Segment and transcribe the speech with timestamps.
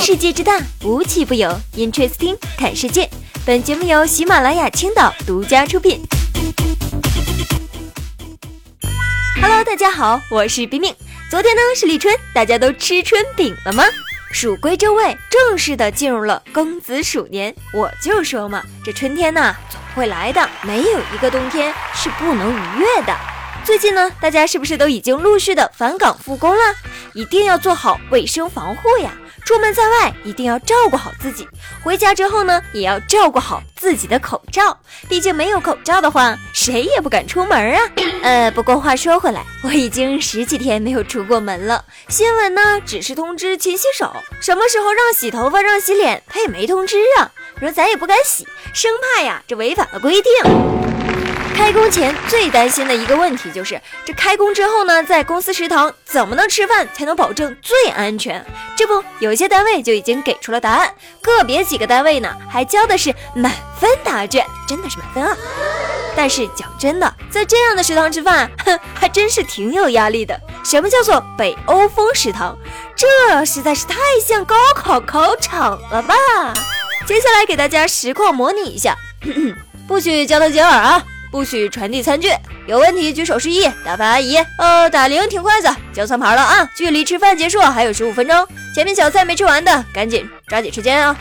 [0.00, 1.50] 世界之大，无奇不有。
[1.76, 3.10] Interesting，看世界。
[3.44, 6.00] 本节目由喜马拉雅青岛独家出品。
[9.42, 10.94] Hello，大家好，我是冰冰。
[11.28, 13.84] 昨天呢是立春，大家都吃春饼了吗？
[14.32, 17.54] 鼠归正位，正式的进入了庚子鼠年。
[17.72, 23.16] 我就说嘛，这春天呢总会来的，没有一个冬天是不能逾越的。
[23.66, 26.62] 最近呢，大家是不是都已经陆续的返岗复工了？
[27.14, 29.10] 一定要做好卫生防护呀！
[29.44, 31.48] 出门在外一定要照顾好自己，
[31.82, 34.78] 回家之后呢，也要照顾好自己的口罩。
[35.08, 37.82] 毕竟没有口罩的话，谁也不敢出门啊。
[38.22, 41.84] 呃，不过话说回来，我已经十几天没有出过门了。
[42.08, 47.32] 新闻呢，只是通知勤洗手，什么时候让洗头发、让洗脸，他也没通知啊。
[47.58, 50.75] 说咱也不敢洗，生怕呀这违反了规定。
[51.56, 58.44] 开工前最担心的一个问题就是，这开工之后呢，在公司食堂怎么能吃饭才能保证最安全？
[58.76, 63.50] 这不，有些单位就已经给出了答案，个别几个单位呢还交的是满
[63.80, 65.34] 分答卷，真的是满分啊！
[66.14, 70.38] 但是讲真的，在这样的食堂吃饭，哼，还真是挺有压力的。
[70.62, 72.56] 什么叫做北欧风食堂？
[72.94, 76.14] 这实在是太像高考考场了吧？
[77.06, 78.94] 接下来给大家实况模拟一下，
[79.88, 81.02] 不许交头接耳啊！
[81.36, 82.30] 不许传递餐具，
[82.66, 83.70] 有问题举手示意。
[83.84, 86.66] 打饭阿姨，呃，打铃停筷子，交餐盘了啊！
[86.74, 91.14] 距离吃饭结束还有十五分钟，前面小菜没吃完的，赶紧抓紧时间啊！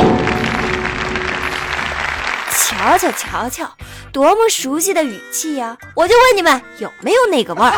[2.50, 3.70] 瞧瞧瞧瞧，
[4.14, 5.76] 多么熟悉的语气呀！
[5.94, 7.74] 我就问你们，有没有那个味儿？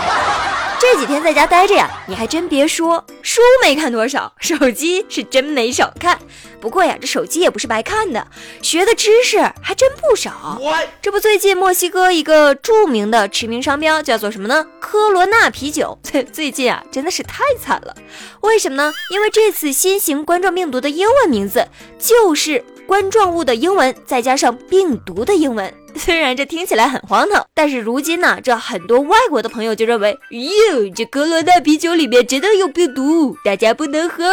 [0.89, 6.17] 这几天在家待着呀，你还真别说，书没看多少，手机是真没少看。
[6.61, 8.25] 不过呀，这手机也不是白看的，
[8.61, 10.57] 学的知识还真不少。
[11.01, 14.65] 这不，最近墨西哥一个著名的驰名商标叫做什么呢？
[14.79, 15.99] 科罗娜啤酒。
[16.01, 17.93] 最 最近啊，真的是太惨了。
[18.39, 18.93] 为什么呢？
[19.11, 21.67] 因为这次新型冠状病毒的英文名字
[21.99, 25.73] 就是冠状物的英文，再加上病毒的英文。
[25.99, 34.23] 虽然这听起来很荒唐，但是如今呢，这很多外国的朋友就认为，哟，这科罗纳啤酒里面真的有病毒，大家不能喝。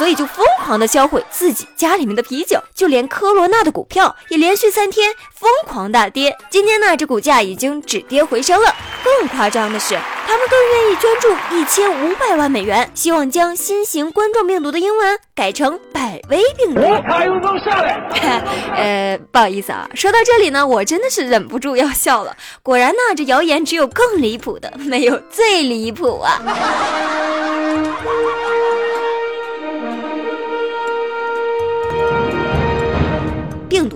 [0.00, 6.34] 所以就疯狂的销毁自己家里面的啤酒，就连科罗娜的股票也连续三天疯狂大跌。
[6.48, 8.74] 今天呢，这股价已经止跌回升了。
[9.04, 16.80] 更夸张的是，他们更愿意捐助一千五百万美元，希望将新型冠状病毒的英文改成百威病毒。
[18.74, 22.34] 呃，不好意思啊，说到这里呢，我真的是忍不住要笑了。
[22.62, 26.40] 果然呢，这谣言只有更离谱的，没有最离谱啊。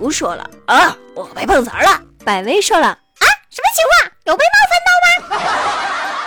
[0.05, 1.99] 不说了啊，我被碰瓷儿了。
[2.23, 4.11] 百威说了啊，什么情况？
[4.25, 5.81] 有被冒犯到吗？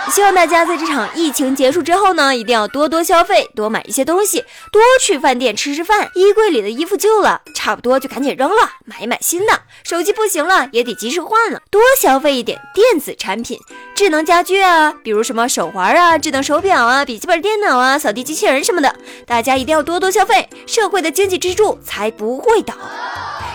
[0.11, 6.09] 希望大家在这场疫情结束之后呢，一定要多多消费，多买一些东西，多去饭店吃吃饭。
[6.13, 9.61] 衣柜里的衣服旧了，差不多就赶紧扔了，买一买新的。
[9.83, 11.61] 手机不行了，也得及时换了。
[11.71, 13.57] 多消费一点电子产品，
[13.95, 18.93] 智能家居啊，比如什么手环啊、智能手表啊、笔记本电脑啊、扫地机器人什么的，
[19.25, 22.73] 大家一定要多多消费，社会的经济支柱才不会倒。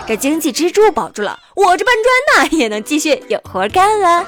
[0.07, 4.25] 这经济支柱保住了，我这搬砖呢也能继续有活干了。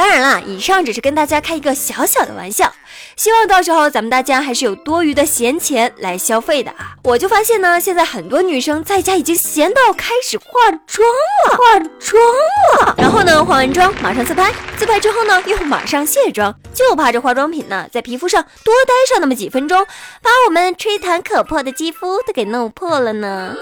[0.00, 2.72] 当然啦，以上只是跟大家开一个小小的玩笑，
[3.16, 6.96] 希望到时候咱们大家还是有多余的闲钱来消费的啊！
[7.04, 10.46] 我就发现呢，现在很多女生在家已经闲到开始化
[10.86, 11.06] 妆
[11.44, 12.22] 了，化妆
[12.80, 19.84] 了，然后呢，化完妆马上自拍，自拍之后呢又马上卸妆，就怕这化妆品呢在皮肤上多待上那么几分钟，
[20.22, 23.54] 把我们吹弹可破的肌肤都给弄破了呢。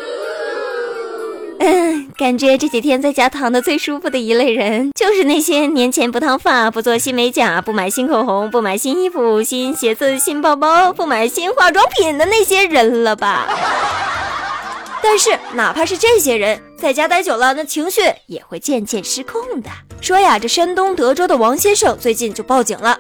[1.59, 13.47] 嗯， 感觉这几天在家躺的最舒服的一类人，就是那些年前不烫发、不做新美甲、不买新口红、不买新衣服、新鞋子、新包包、不买新化妆品的那些人了吧？
[15.03, 19.71] 但是哪怕是这些人，在家待久了，那情绪也会渐渐失控的。
[20.01, 22.99] 说呀，这山东德州的王先生最近就报警了。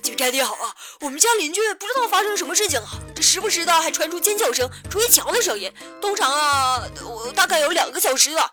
[0.00, 0.72] 警察你好啊，
[1.02, 8.50] 我们家邻居不知道发生什么事情啊，这时不时的还传出尖叫声、追墙的声音，通常啊，我大概有两个小时了。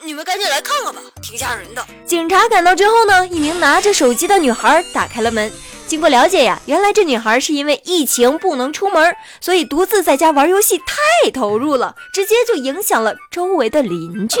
[0.00, 1.86] 你们赶紧来看看吧，挺吓人的。
[2.04, 5.50] 警察赶到之后呢，一名拿着手机的女孩打开了门。
[5.86, 14.40] 经过了解呀，原来这女孩是因为疫情不能出门，所以独自在家玩游戏太投入了，直接就影响了周围的邻居。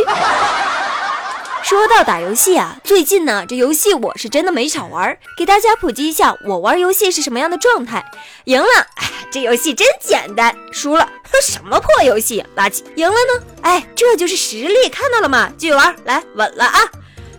[1.62, 8.04] 说到打游戏啊，最近呢，这游戏我是真的没少玩，给大家普及一下我玩游戏是什么样的状态。
[8.44, 8.66] 赢了，
[8.96, 11.08] 哎，这游戏真简单；输了，
[11.42, 12.82] 什么破游戏，垃圾。
[12.96, 15.50] 赢了呢，哎，这就是实力，看到了吗？
[15.56, 16.80] 继续玩，来稳了啊。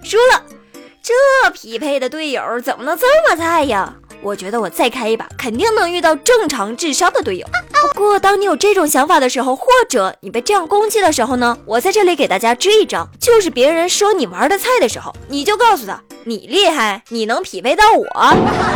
[0.03, 0.43] 输了，
[1.01, 1.13] 这
[1.51, 3.93] 匹配的队友怎么能这么菜呀？
[4.21, 7.45] 我觉得我再开一把，肯定能遇到正常智商的队友。
[7.93, 11.57] 不过，当你有这种想法的时候，或者你被这样攻击的时候呢？
[11.65, 18.33] 我在这里给大家支一招，就是别人说你玩的菜的时候，你就告诉他你厉害，你能匹配到我。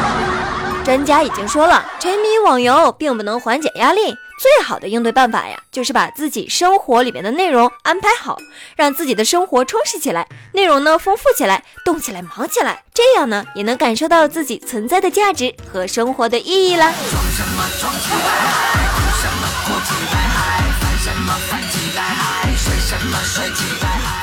[0.85, 8.37] 专家已经说了，沉迷网游并不能缓解压力，最好的应对办法呀，就是把自己生活里面的内容安排好，
[8.77, 16.93] 让自己的生活充实起来，内容呢丰富起来，动起来，忙起来，这样呢也能感受到自己存在的价值和生活的意义啦。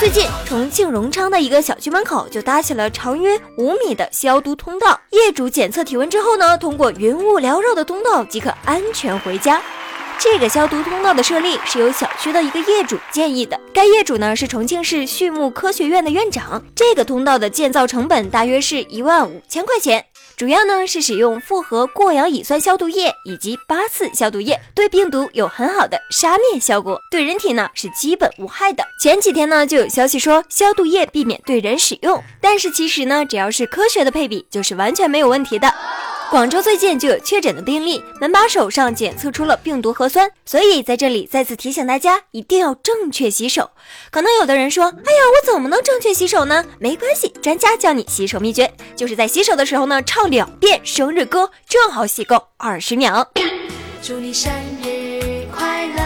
[0.04, 9.62] 最近，重庆荣昌的一个小区门口就搭起了长约五米的消毒通道，业主检测体温之后呢，通过云雾缭绕的通道即可安全回家。
[10.18, 16.62] 这个消毒通道的设立是由小区的一个业主建议的，该业主呢是重庆市畜牧科学院的院长。
[16.74, 20.04] 这个通道的建造成本大约是一万五千块钱。
[20.36, 28.84] 主要呢是使用复合过氧乙酸消毒液以及八四消毒液，对病毒有很好的杀灭效果，对人体呢是基本无害的。
[29.00, 35.72] 前几天呢就有消息说消毒液避免对人使用，但是其实呢只要是科学的配比就是完全没有问题的。
[36.34, 43.70] 广州最近就有确诊的病例，门把手上检测出了病毒核酸，所以在这里再次提醒大家，一定要正确洗手。
[44.10, 46.64] 可能有的人说，哎呀，我怎么能正确洗手呢？
[46.80, 53.30] 没关系，专家教你洗手秘诀，就是在洗手的时候呢，唱两遍生日歌，正好洗够二十秒。
[54.02, 54.52] 祝你生
[54.82, 56.02] 日快乐，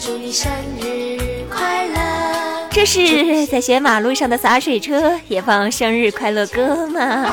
[0.00, 2.00] 祝你生日快乐。
[2.70, 7.30] 这是在学马路上的洒水车也放生日快乐歌吗？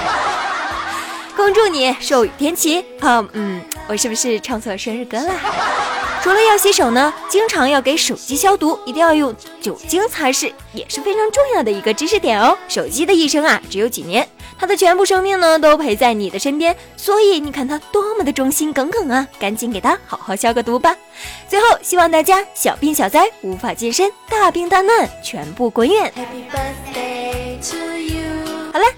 [1.45, 2.79] 恭祝你寿与天齐！
[3.01, 5.31] 啊，嗯，我是不是唱错生日歌了？
[6.23, 9.31] 除了要洗手呢，经常要给手机消毒，一定要用
[9.61, 12.57] 酒精擦拭，也是非常重要的一个知识点哦。
[12.67, 14.27] 手机的一生啊，只有几年，
[14.57, 19.27] 它的全部生命呢，都陪在你的身边，所以你看它多么的忠心耿耿啊！
[19.37, 20.95] 赶紧给它好好消个毒吧。
[21.47, 26.11] 最后，希望大家小病小灾无法近身，大病大难全部滚远。
[26.17, 27.94] Happy birthday to，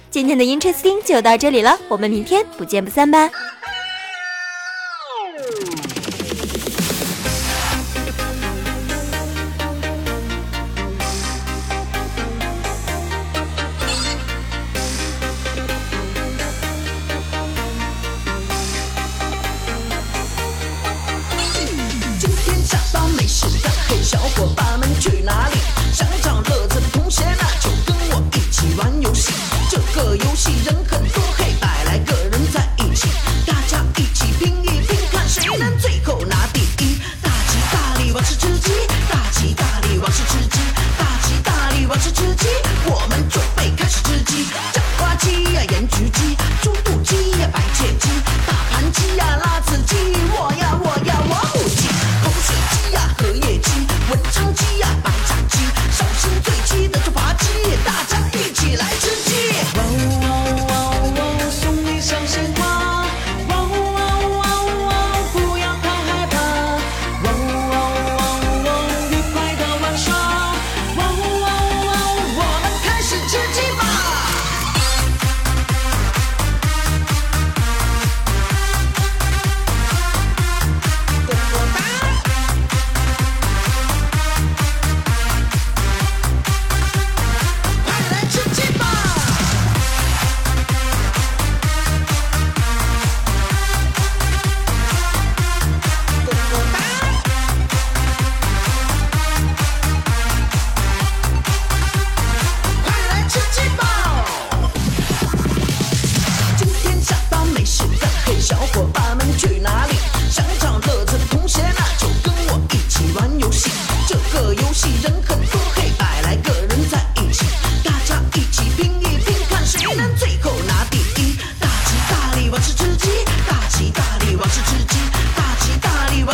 [0.10, 3.30] 今天的 Interesting 就到这里了，我们明天不见不散吧。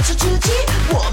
[0.04, 0.52] 吃吃鸡
[0.90, 1.13] 我